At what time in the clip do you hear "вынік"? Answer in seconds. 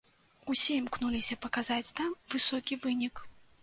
2.85-3.29